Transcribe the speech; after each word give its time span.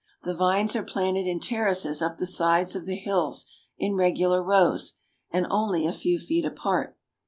The 0.23 0.33
vines 0.33 0.75
are 0.75 0.81
planted 0.81 1.27
in 1.27 1.39
terraces 1.39 2.01
up 2.01 2.17
the 2.17 2.25
sides 2.25 2.75
of 2.75 2.87
the 2.87 2.95
hills 2.95 3.45
in 3.77 3.93
regular 3.93 4.41
rows, 4.41 4.95
and 5.29 5.45
only 5.51 5.85
a 5.85 5.93
few 5.93 6.17
feet 6.17 6.43
apart. 6.43 6.97